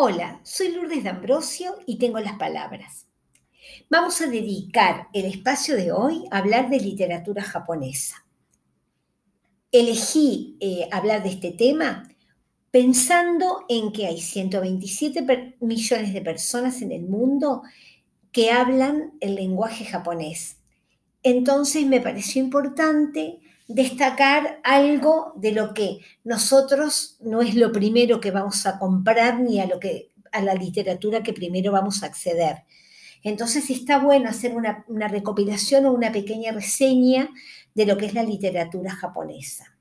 [0.00, 3.08] Hola, soy Lourdes D'Ambrosio y tengo las palabras.
[3.90, 8.24] Vamos a dedicar el espacio de hoy a hablar de literatura japonesa.
[9.72, 12.08] Elegí eh, hablar de este tema
[12.70, 17.62] pensando en que hay 127 millones de personas en el mundo
[18.30, 20.58] que hablan el lenguaje japonés.
[21.24, 28.30] Entonces me pareció importante destacar algo de lo que nosotros no es lo primero que
[28.30, 32.64] vamos a comprar ni a lo que a la literatura que primero vamos a acceder.
[33.22, 37.30] Entonces está bueno hacer una, recopilación o una pequeña reseña
[37.74, 39.76] de lo que es la literatura japonesa.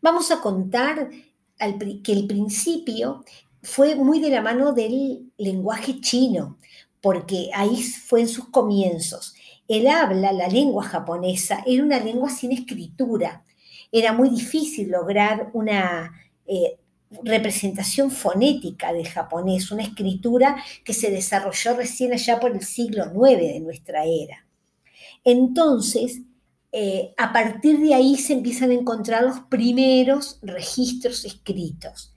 [0.00, 1.10] Vamos a contar
[1.58, 3.24] que el principio
[3.62, 6.58] fue muy de la mano del lenguaje chino,
[7.00, 9.34] porque ahí fue en sus comienzos.
[9.70, 13.44] El habla, la lengua japonesa, era una lengua sin escritura.
[13.92, 16.12] Era muy difícil lograr una
[16.44, 16.80] eh,
[17.22, 23.38] representación fonética del japonés, una escritura que se desarrolló recién allá por el siglo IX
[23.38, 24.44] de nuestra era.
[25.22, 26.20] Entonces,
[26.72, 32.12] eh, a partir de ahí se empiezan a encontrar los primeros registros escritos.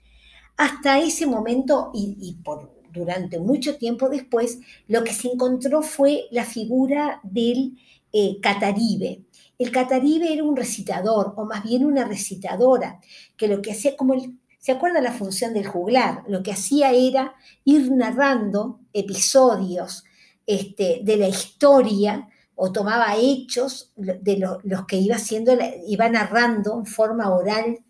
[0.56, 6.44] Hasta ese momento, y por durante mucho tiempo después, lo que se encontró fue la
[6.44, 7.76] figura del
[8.12, 9.22] eh, cataribe.
[9.58, 13.00] El cataribe era un recitador, o más bien una recitadora,
[13.36, 14.14] que lo que hacía como
[14.58, 16.24] ¿Se acuerda la función del juglar?
[16.26, 17.34] Lo que hacía era
[17.66, 20.04] ir narrando episodios
[20.46, 25.52] este, de la historia o tomaba hechos de los que iba haciendo,
[25.86, 27.80] iba narrando en forma oral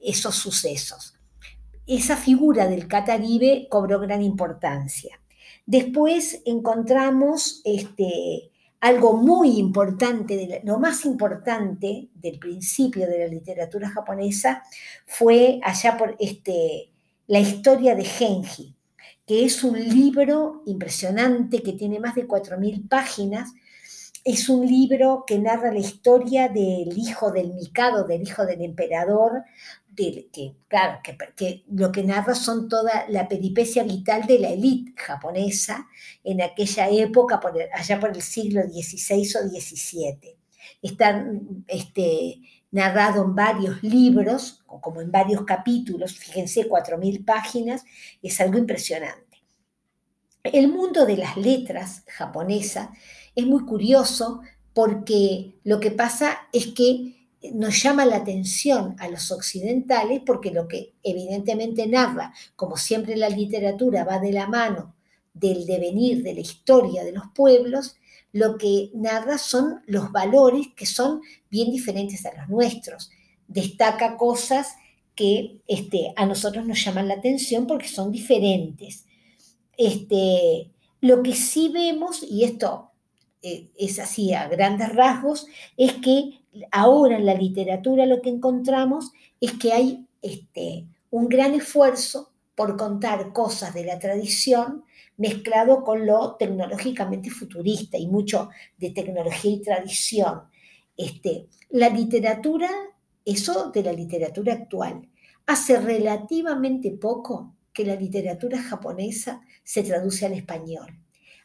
[0.00, 1.16] esos sucesos
[1.86, 5.20] esa figura del Cataribe cobró gran importancia.
[5.66, 14.64] Después encontramos este, algo muy importante, lo más importante del principio de la literatura japonesa
[15.06, 16.90] fue allá por este,
[17.28, 18.74] la historia de Genji,
[19.24, 23.52] que es un libro impresionante que tiene más de 4.000 páginas.
[24.24, 29.44] Es un libro que narra la historia del hijo del Mikado, del hijo del emperador,
[29.96, 31.00] que, claro,
[31.36, 35.88] que, lo que narra son toda la peripecia vital de la élite japonesa
[36.24, 37.40] en aquella época,
[37.74, 40.36] allá por el siglo XVI o XVII.
[40.80, 41.26] Está
[41.68, 47.84] este, narrado en varios libros, como en varios capítulos, fíjense, 4.000 páginas,
[48.22, 49.42] es algo impresionante.
[50.42, 52.92] El mundo de las letras japonesa
[53.36, 54.40] es muy curioso
[54.74, 57.21] porque lo que pasa es que
[57.52, 63.28] nos llama la atención a los occidentales porque lo que evidentemente narra, como siempre la
[63.28, 64.94] literatura va de la mano
[65.34, 67.96] del devenir de la historia de los pueblos,
[68.32, 71.20] lo que narra son los valores que son
[71.50, 73.10] bien diferentes a los nuestros.
[73.48, 74.74] Destaca cosas
[75.14, 79.06] que este, a nosotros nos llaman la atención porque son diferentes.
[79.76, 80.70] Este,
[81.00, 82.92] lo que sí vemos, y esto
[83.42, 89.12] eh, es así a grandes rasgos, es que ahora en la literatura lo que encontramos
[89.40, 94.84] es que hay este, un gran esfuerzo por contar cosas de la tradición
[95.16, 100.42] mezclado con lo tecnológicamente futurista y mucho de tecnología y tradición.
[100.96, 102.68] Este, la literatura,
[103.24, 105.08] eso de la literatura actual,
[105.46, 110.98] hace relativamente poco que la literatura japonesa se traduce al español.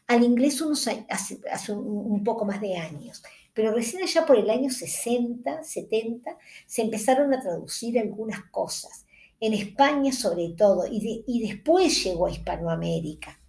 [0.06, 3.22] Al inglés unos hace, hace un poco más de años
[3.58, 9.04] pero recién allá por el año 60, 70, se empezaron a traducir algunas cosas,
[9.40, 13.40] en España sobre todo, y, después llegó a Hispanoamérica.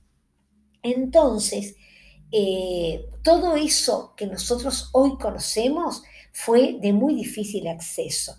[0.81, 1.75] Entonces,
[2.31, 8.35] eh, todo eso que nosotros hoy conocemos fue de muy difícil acceso.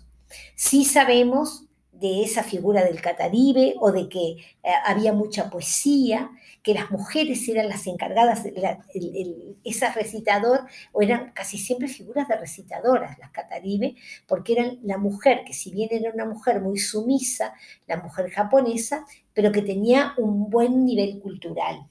[0.57, 1.69] Sí sabemos
[2.01, 6.31] de esa figura del Cataribe o de que eh, había mucha poesía,
[6.63, 12.37] que las mujeres eran las encargadas, de esa recitador, o eran casi siempre figuras de
[12.37, 13.95] recitadoras, las Cataribe,
[14.27, 17.53] porque eran la mujer, que si bien era una mujer muy sumisa,
[17.85, 21.87] la mujer japonesa, pero que tenía un buen nivel cultural.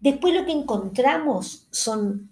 [0.00, 2.30] Después lo que encontramos son,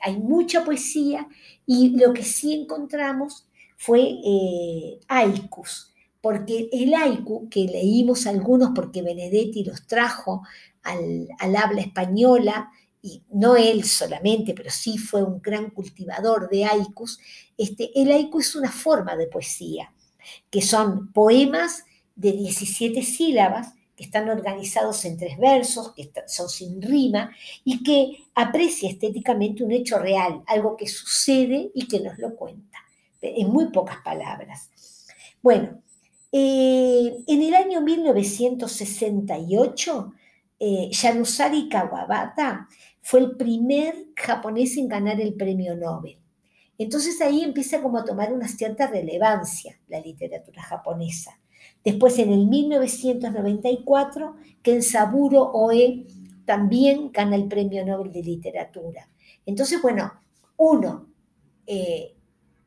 [0.00, 1.28] hay mucha poesía
[1.66, 3.46] y lo que sí encontramos
[3.76, 5.92] fue eh, haikus,
[6.26, 10.42] porque el haiku, que leímos algunos porque Benedetti los trajo
[10.82, 12.68] al, habla española,
[13.00, 17.20] y no él solamente, pero sí fue un gran cultivador de haikus,
[17.56, 19.94] este, el haiku es una forma de poesía,
[20.50, 21.84] que son poemas
[22.16, 27.30] de 17 sílabas que están organizados en tres versos, que son sin rima,
[27.62, 32.78] y que aprecia estéticamente un hecho real, algo que sucede y que nos lo cuenta,
[33.22, 34.70] en muy pocas palabras.
[35.40, 35.85] Bueno,
[36.32, 40.12] eh, en el año año 1968,
[40.58, 42.66] eh, Yanusari Kawabata
[43.00, 46.18] fue el primer japonés en ganar el premio Nobel.
[46.78, 51.38] Entonces ahí empieza como a tomar una cierta relevancia la literatura japonesa.
[51.84, 56.06] Después en el 1994, Kensaburo Oe
[56.44, 59.10] también gana el premio Nobel de Literatura.
[59.44, 60.12] Entonces, bueno,
[60.56, 61.08] uno
[61.66, 62.15] eh,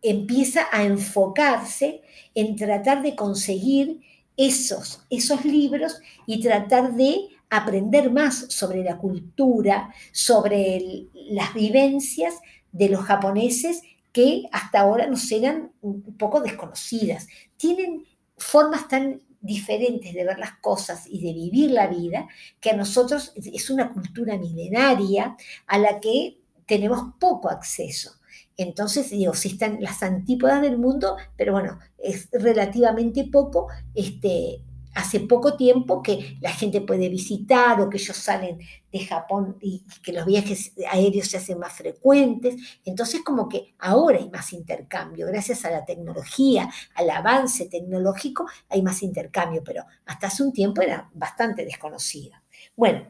[0.02, 2.02] empieza a enfocarse
[2.36, 4.02] en tratar de conseguir
[4.38, 12.36] esos, esos libros y tratar de aprender más sobre la cultura, sobre las vivencias
[12.72, 13.82] de los japoneses
[14.12, 17.28] que hasta ahora nos eran un poco desconocidas.
[17.58, 18.06] Tienen
[18.38, 22.28] formas tan diferentes de ver las cosas y de vivir la vida
[22.60, 25.36] que a nosotros es una cultura milenaria
[25.68, 28.19] a la que tenemos poco acceso.
[28.60, 35.22] Entonces, digo, sí están las antípodas del mundo, pero bueno, es relativamente poco este, hace
[35.22, 38.60] poco tiempo que la gente puede visitar o que ellos salen
[38.92, 42.58] de Japón y que los viajes aéreos se hacen más frecuentes.
[42.84, 48.82] Entonces como que ahora hay más intercambio, gracias a la tecnología, al avance tecnológico, hay
[48.82, 52.44] más intercambio, pero hasta hace un tiempo era bastante desconocida.
[52.76, 53.10] Bueno,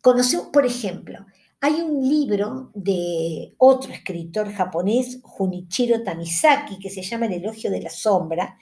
[0.00, 1.26] conocemos, por ejemplo,
[1.60, 7.80] hay un libro de otro escritor japonés, Junichiro Tamizaki, que se llama El elogio de
[7.80, 8.58] la sombra,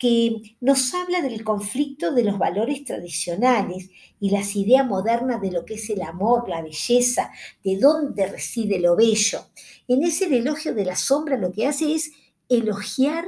[0.00, 5.66] que nos habla del conflicto de los valores tradicionales y las ideas modernas de lo
[5.66, 7.30] que es el amor, la belleza,
[7.62, 9.40] de dónde reside lo bello.
[9.88, 12.12] En ese elogio de la sombra lo que hace es
[12.48, 13.26] elogiar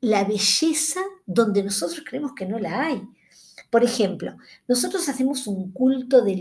[0.00, 3.02] la belleza donde nosotros creemos que no la hay.
[3.70, 4.36] Por ejemplo,
[4.68, 6.36] nosotros hacemos un culto de,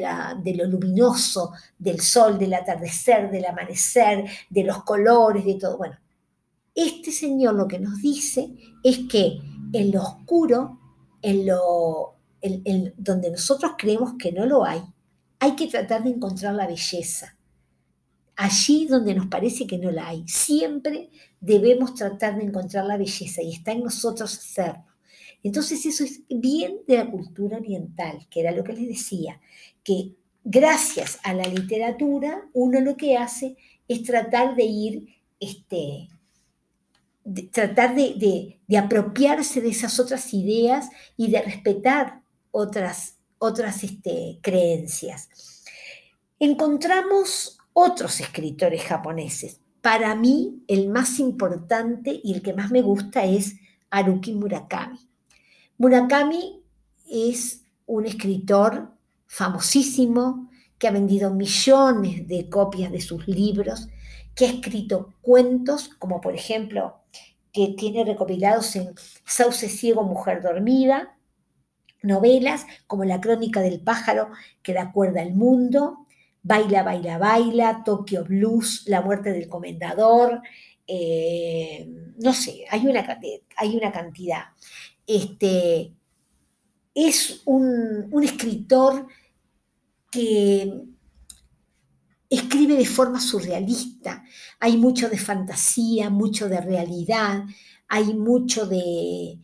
[0.55, 5.77] lo luminoso, del sol, del atardecer, del amanecer, de los colores, de todo.
[5.77, 5.97] Bueno,
[6.73, 9.39] este Señor lo que nos dice es que
[9.73, 10.79] en lo oscuro,
[11.21, 12.11] en lo
[12.97, 14.81] donde nosotros creemos que no lo hay,
[15.39, 17.35] hay que tratar de encontrar la belleza.
[18.35, 23.41] Allí donde nos parece que no la hay, siempre debemos tratar de encontrar la belleza
[23.41, 24.94] y está en nosotros hacerlo.
[25.45, 29.39] Entonces eso es bien de la cultura oriental, que era lo que les decía,
[29.83, 33.55] que gracias a la literatura uno lo que hace
[33.87, 35.07] es tratar de ir
[35.39, 36.09] este,
[37.51, 45.29] tratar de, apropiarse de esas otras ideas y de respetar otras, otras este, creencias.
[46.39, 49.59] Encontramos otros escritores japoneses.
[49.81, 53.57] Para mí, el más importante y el que más me gusta es
[53.91, 55.07] Haruki Murakami.
[55.77, 56.63] Murakami
[57.09, 58.93] es un escritor
[59.27, 63.89] famosísimo que ha vendido millones de copias de sus libros,
[64.35, 67.01] que ha escrito cuentos, como por ejemplo
[67.51, 68.93] que tiene recopilados en
[69.25, 71.17] Sauce Ciego, Mujer Dormida,
[72.01, 74.29] novelas como La Crónica del Pájaro
[74.61, 76.05] que da cuerda al mundo,
[76.43, 80.41] Baila, Baila, Baila, Tokyo Blues, La Muerte del Comendador,
[80.87, 81.87] eh,
[82.17, 83.19] no sé, hay una,
[83.57, 84.43] hay una cantidad.
[85.07, 85.93] Este,
[86.93, 89.07] es un, un escritor
[90.11, 90.85] que
[92.29, 94.23] escribe de forma surrealista.
[94.59, 97.43] Hay mucho de fantasía, mucho de realidad,
[97.87, 99.39] hay mucho de,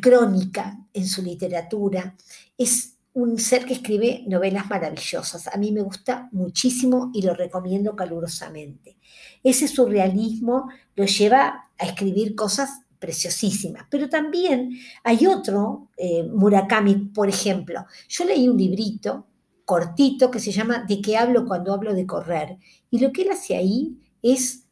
[0.00, 2.16] crónica en su literatura.
[2.56, 5.48] Es un ser que escribe novelas maravillosas.
[5.48, 8.98] A mí me gusta muchísimo y lo recomiendo calurosamente.
[9.42, 12.70] Ese surrealismo lo lleva a escribir cosas
[13.90, 14.70] Pero también
[15.04, 17.86] hay otro, eh, Murakami, por ejemplo.
[18.08, 19.26] Yo leí un librito
[19.64, 22.58] cortito que se llama ¿De qué hablo cuando hablo de correr?
[22.90, 24.66] Y lo que él hace ahí es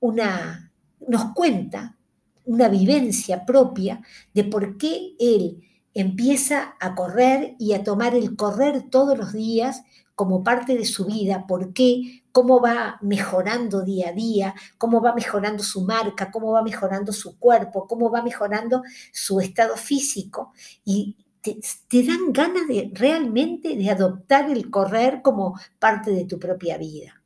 [0.00, 0.72] una,
[1.06, 1.96] nos cuenta
[2.44, 4.00] una vivencia propia
[4.32, 5.62] de por qué él
[5.94, 9.82] empieza a correr y a tomar el correr todos los días
[10.16, 15.14] como parte de su vida, por qué, cómo va mejorando día a día, cómo va
[15.14, 18.82] mejorando su marca, cómo va mejorando su cuerpo, cómo va mejorando
[19.12, 20.52] su estado físico.
[20.86, 26.78] Y te, dan ganas de realmente de adoptar el correr como parte de tu propia
[26.78, 27.22] vida.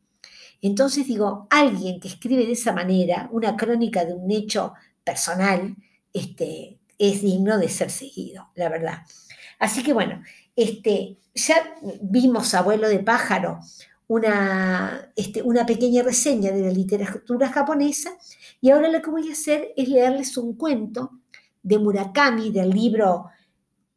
[0.61, 5.77] Entonces digo, alguien que escribe de esa manera una crónica de un hecho personal,
[6.13, 8.99] este, es digno de ser seguido, la verdad.
[9.61, 10.23] Así que bueno,
[10.57, 11.55] este, ya
[12.01, 13.61] vimos, abuelo de pájaro,
[14.09, 18.11] una, este, una pequeña reseña de la literatura japonesa
[18.61, 21.13] y ahora lo que voy a hacer es leerles un cuento
[21.63, 23.27] de Murakami, del libro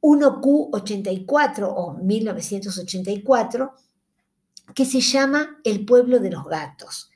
[0.02, 3.74] 1Q84 o 1984,
[4.76, 7.10] que se llama El pueblo de los gatos.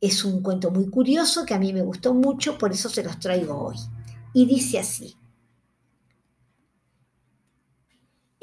[0.00, 3.20] Es un cuento muy curioso que a mí me gustó mucho, por eso se los
[3.20, 3.76] traigo hoy.
[4.32, 5.16] Y dice así,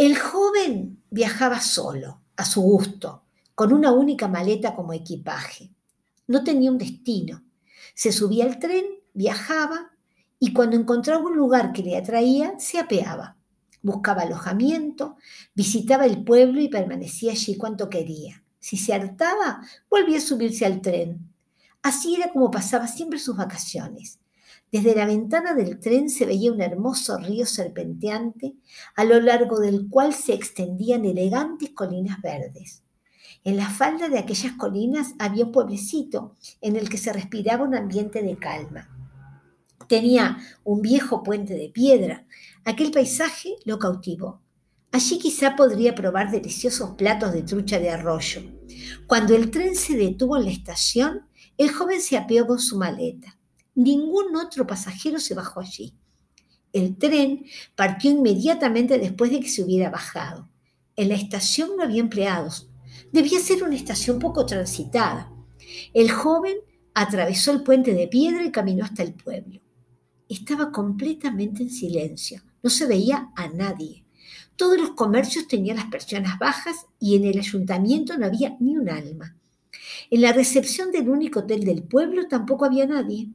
[0.01, 5.75] El joven viajaba solo, a su gusto, con una única maleta como equipaje.
[6.25, 7.43] No tenía un destino.
[7.93, 9.91] Se subía al tren, viajaba
[10.39, 13.37] y cuando encontraba un lugar que le atraía, se apeaba.
[13.83, 15.17] Buscaba alojamiento,
[15.53, 18.43] visitaba el pueblo y permanecía allí cuanto quería.
[18.59, 21.31] Si se hartaba, volvía a subirse al tren.
[21.83, 24.19] Así era como pasaba siempre sus vacaciones.
[24.71, 28.55] Desde la ventana del tren se veía un hermoso río serpenteante,
[28.95, 32.83] a lo largo del cual se extendían elegantes colinas verdes.
[33.43, 37.75] En la falda de aquellas colinas había un pueblecito en el que se respiraba un
[37.75, 38.87] ambiente de calma.
[39.89, 42.25] Tenía un viejo puente de piedra.
[42.63, 44.41] Aquel paisaje lo cautivó.
[44.93, 48.41] Allí quizá podría probar deliciosos platos de trucha de arroyo.
[49.05, 53.37] Cuando el tren se detuvo en la estación, el joven se apeó con su maleta.
[53.75, 55.93] Ningún otro pasajero se bajó allí.
[56.73, 60.49] El tren partió inmediatamente después de que se hubiera bajado.
[60.95, 62.69] En la estación no había empleados.
[63.11, 65.31] Debía ser una estación poco transitada.
[65.93, 66.57] El joven
[66.93, 69.61] atravesó el puente de piedra y caminó hasta el pueblo
[70.33, 74.05] estaba completamente en silencio, no se veía a nadie.
[74.55, 78.89] Todos los comercios tenían las persianas bajas y en el ayuntamiento no había ni un
[78.89, 79.35] alma.
[80.09, 83.29] En la recepción del único hotel del pueblo tampoco había nadie.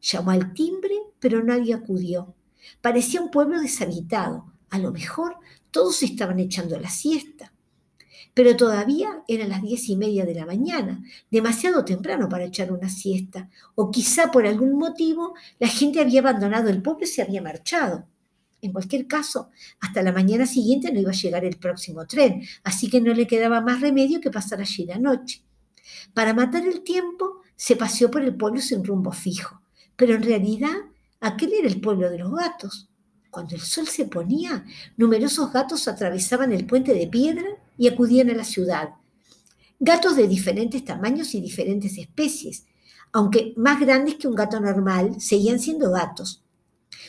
[0.00, 2.34] Llamó al timbre, pero nadie acudió.
[2.80, 4.52] Parecía un pueblo deshabitado.
[4.70, 5.36] A lo mejor
[5.70, 7.52] todos estaban echando la siesta
[8.34, 12.88] pero todavía eran las diez y media de la mañana, demasiado temprano para echar una
[12.88, 17.42] siesta, o quizá por algún motivo la gente había abandonado el pueblo y se había
[17.42, 18.06] marchado.
[18.62, 22.88] En cualquier caso, hasta la mañana siguiente no iba a llegar el próximo tren, así
[22.88, 25.42] que no le quedaba más remedio que pasar allí la noche.
[26.14, 29.59] Para matar el tiempo, se paseó por el pueblo sin rumbo fijo,
[30.00, 30.72] pero en realidad
[31.20, 32.88] aquel era el pueblo de los gatos.
[33.30, 34.64] Cuando el sol se ponía,
[34.96, 37.44] numerosos gatos atravesaban el puente de piedra
[37.76, 38.94] y acudían a la ciudad.
[39.78, 42.64] Gatos de diferentes tamaños y diferentes especies,
[43.12, 46.42] aunque más grandes que un gato normal, seguían siendo gatos.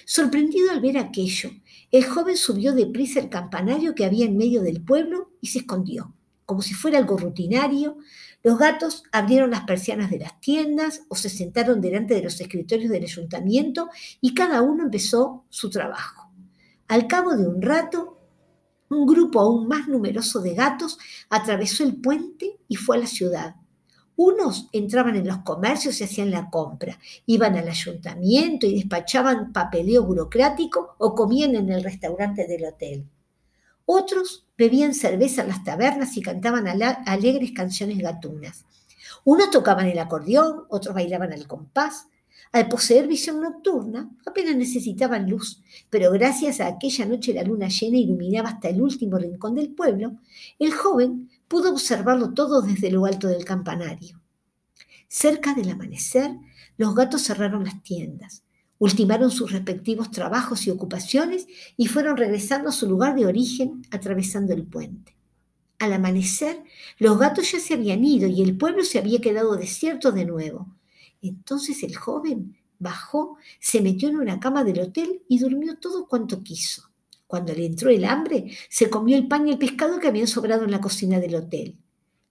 [0.06, 1.50] Sorprendido al ver aquello,
[1.92, 6.14] el joven subió deprisa el campanario que había en medio del pueblo y se escondió.
[6.46, 8.00] Como si fuera algo rutinario,
[8.44, 12.92] los gatos abrieron las persianas de las tiendas o se sentaron delante de los escritorios
[12.92, 16.32] del ayuntamiento y cada uno empezó su trabajo.
[16.88, 18.18] Al cabo de un rato,
[18.90, 20.98] un grupo aún más numeroso de gatos
[21.30, 23.56] atravesó el puente y fue a la ciudad.
[24.16, 30.04] Unos entraban en los comercios y hacían la compra, iban al ayuntamiento y despachaban papeleo
[30.04, 33.06] burocrático o comían en el restaurante del hotel.
[33.86, 38.66] Otros bebían cerveza en las tabernas y cantaban alegres canciones gatunas.
[39.24, 42.08] Unos tocaban el acordeón, otros bailaban al compás,
[42.52, 47.98] al poseer visión nocturna, apenas necesitaban luz, pero gracias a aquella noche la luna llena
[47.98, 50.18] iluminaba hasta el último rincón del pueblo,
[50.60, 54.20] el joven pudo observarlo todo desde lo alto del campanario.
[55.08, 56.32] Cerca del amanecer,
[56.78, 58.44] los gatos cerraron las tiendas,
[58.82, 61.46] ultimaron sus respectivos trabajos y ocupaciones
[61.78, 65.16] y fueron regresando a su lugar de origen atravesando el puente.
[65.78, 66.64] Al amanecer,
[66.98, 70.68] los gatos ya se habían ido y el pueblo se había quedado desierto de nuevo.
[71.22, 76.42] Entonces el joven bajó, se metió en una cama del hotel y durmió todo cuanto
[76.42, 76.90] quiso.
[77.28, 80.64] Cuando le entró el hambre, se comió el pan y el pescado que habían sobrado
[80.64, 81.78] en la cocina del hotel.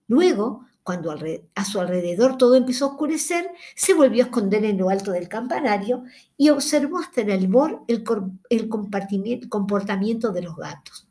[0.08, 1.14] Luego, cuando
[1.54, 5.28] a su alrededor todo empezó a oscurecer, se volvió a esconder en lo alto del
[5.28, 6.02] campanario
[6.36, 8.02] y observó hasta el albor el,
[9.48, 11.06] comportamiento de los gatos.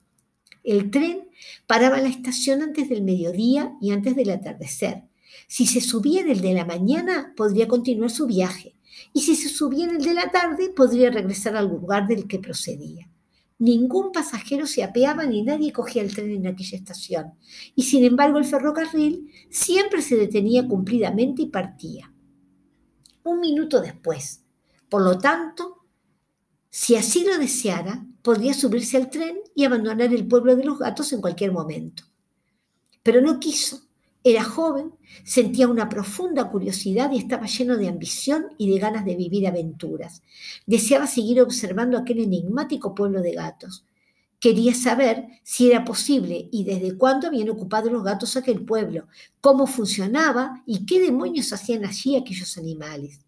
[0.66, 1.30] El tren
[1.66, 5.06] paraba en la estación antes del mediodía y antes del atardecer.
[5.48, 8.76] Si se subía en el de la mañana, podría continuar su viaje.
[9.14, 12.40] Y si se subía en el de la tarde, podría regresar al lugar del que
[12.40, 13.09] procedía.
[13.60, 17.34] Ningún pasajero se apeaba ni nadie cogía el tren en aquella estación.
[17.76, 22.12] Y sin embargo el ferrocarril siempre se detenía cumplidamente y partía.
[23.24, 24.46] Un minuto después.
[24.88, 25.86] Por lo tanto,
[26.70, 31.12] si así lo deseara, podría subirse al tren y abandonar el pueblo de los gatos
[31.12, 32.04] en cualquier momento.
[33.04, 33.89] Pero no quiso
[34.24, 39.16] era joven, sentía una profunda curiosidad y estaba lleno de ambición y de ganas de
[39.16, 40.22] vivir aventuras.
[40.66, 43.86] Deseaba seguir observando aquel enigmático pueblo de gatos.
[44.40, 49.08] Quería saber si era posible y desde cuándo habían ocupado los gatos aquel pueblo,
[49.42, 53.22] cómo funcionaba y qué demonios hacían allí aquellos animales.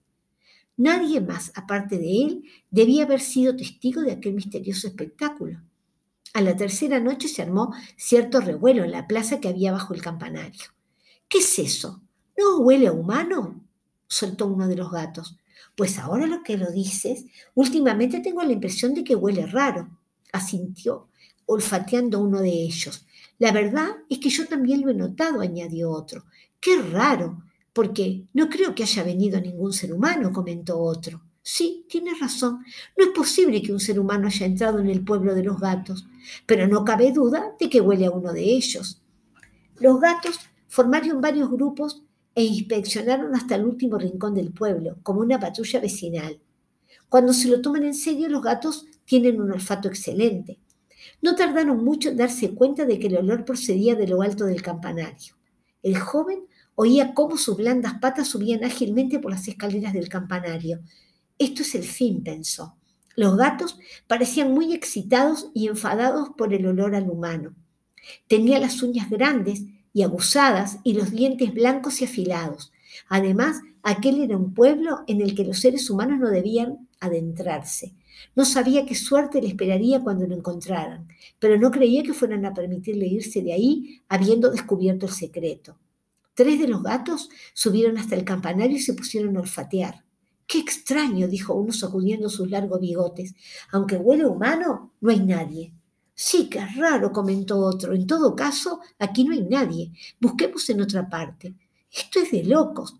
[0.75, 5.61] Nadie más, aparte de él, debía haber sido testigo de aquel misterioso espectáculo.
[6.33, 10.01] A la tercera noche se armó cierto revuelo en la plaza que había bajo el
[10.01, 10.61] campanario.
[11.31, 12.01] ¿Qué es eso?
[12.37, 13.63] ¿No huele a humano?
[14.05, 15.37] soltó uno de los gatos.
[15.77, 17.23] Pues ahora lo que lo dices,
[17.55, 19.97] últimamente tengo la impresión de que huele raro,
[20.33, 21.07] asintió
[21.45, 23.05] olfateando uno de ellos.
[23.39, 26.25] La verdad es que yo también lo he notado, añadió otro.
[26.59, 31.21] Qué raro, porque no creo que haya venido ningún ser humano, comentó otro.
[31.41, 32.65] Sí, tienes razón.
[32.97, 36.05] No es posible que un ser humano haya entrado en el pueblo de los gatos,
[36.45, 39.01] pero no cabe duda de que huele a uno de ellos.
[39.79, 40.37] Los gatos
[40.71, 42.01] formaron varios grupos
[42.33, 46.39] e inspeccionaron hasta el último rincón del pueblo, como una patrulla vecinal.
[47.09, 50.59] Cuando se lo toman en serio, los gatos tienen un olfato excelente.
[51.21, 54.61] No tardaron mucho en darse cuenta de que el olor procedía de lo alto del
[54.61, 55.35] campanario.
[55.83, 60.79] El joven oía cómo sus blandas patas subían ágilmente por las escaleras del campanario.
[61.37, 62.77] Esto es el fin, pensó.
[63.17, 67.53] Los gatos parecían muy excitados y enfadados por el olor al humano.
[68.29, 72.71] Tenía las uñas grandes y abusadas y los dientes blancos y afilados.
[73.09, 77.93] Además, aquel era un pueblo en el que los seres humanos no debían adentrarse.
[78.35, 81.07] No sabía qué suerte le esperaría cuando lo encontraran,
[81.39, 85.77] pero no creía que fueran a permitirle irse de ahí habiendo descubierto el secreto.
[86.33, 90.05] Tres de los gatos subieron hasta el campanario y se pusieron a olfatear.
[90.47, 93.35] Qué extraño, dijo uno sacudiendo sus largos bigotes.
[93.71, 95.73] Aunque huele humano, no hay nadie.
[96.23, 97.95] Sí, qué raro, comentó otro.
[97.95, 99.91] En todo caso, aquí no hay nadie.
[100.19, 101.55] Busquemos en otra parte.
[101.91, 102.95] Esto es de locos.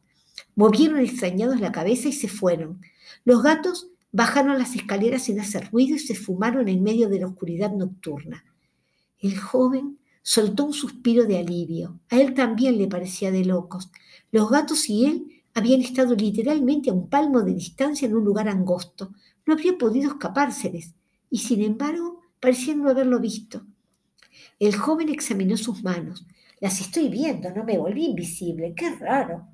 [0.56, 2.82] Movieron extrañados la cabeza y se fueron.
[3.24, 7.28] Los gatos bajaron las escaleras sin hacer ruido y se fumaron en medio de la
[7.28, 8.44] oscuridad nocturna.
[9.20, 12.00] El joven soltó un suspiro de alivio.
[12.10, 13.92] A él también le parecía de locos.
[14.32, 18.48] Los gatos y él habían estado literalmente a un palmo de distancia en un lugar
[18.48, 19.14] angosto.
[19.46, 20.96] No habría podido escapárseles.
[21.30, 23.66] Y sin embargo, parecían no haberlo visto.
[24.60, 26.26] El joven examinó sus manos.
[26.60, 28.74] Las estoy viendo, no me volví invisible.
[28.76, 29.48] Qué raro.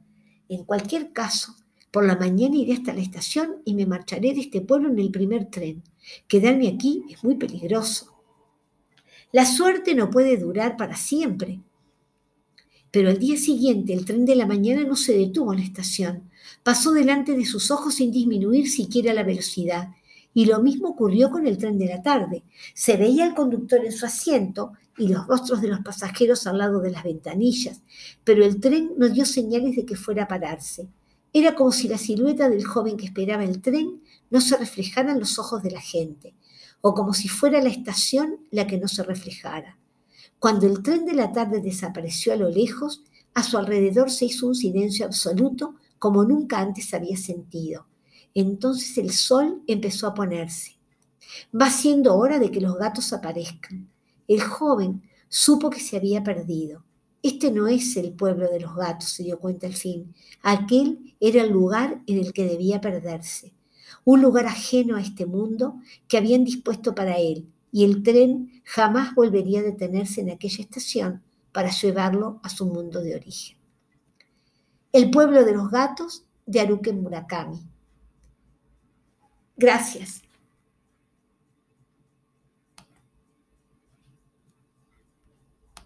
[0.49, 1.55] En cualquier caso,
[1.91, 5.11] por la mañana iré hasta la estación y me marcharé de este pueblo en el
[5.11, 5.83] primer tren.
[6.27, 8.17] Quedarme aquí es muy peligroso.
[9.31, 11.61] La suerte no puede durar para siempre.
[12.91, 16.29] Pero al día siguiente el tren de la mañana no se detuvo en la estación.
[16.63, 19.89] Pasó delante de sus ojos sin disminuir siquiera la velocidad
[20.37, 22.43] y lo mismo ocurrió con el tren de la tarde.
[22.75, 26.79] Se veía al conductor en su asiento y los rostros de los pasajeros al lado
[26.79, 27.81] de las ventanillas,
[28.23, 30.89] pero el tren no dio señales de que fuera a pararse.
[31.33, 35.19] Era como si la silueta del joven que esperaba el tren no se reflejara en
[35.19, 36.35] los ojos de la gente,
[36.81, 39.79] o como si fuera la estación la que no se reflejara.
[40.37, 43.01] Cuando el tren de la tarde desapareció a lo lejos,
[43.33, 47.86] a su alrededor se hizo un silencio absoluto como nunca antes había sentido.
[48.39, 50.77] Entonces el sol empezó a ponerse.
[51.59, 53.89] Va siendo hora de que los gatos aparezcan.
[54.27, 56.83] El joven supo que se había perdido.
[57.23, 60.13] Este no es el pueblo de los gatos, se dio cuenta al fin.
[60.43, 63.55] Aquel era el lugar en el que debía perderse.
[64.05, 69.15] Un lugar ajeno a este mundo que habían dispuesto para él, y el tren jamás
[69.15, 73.57] volvería a detenerse en aquella estación para llevarlo a su mundo de origen.
[74.91, 77.76] El pueblo de los gatos de Haruki Murakami.
[79.57, 80.26] Gracias.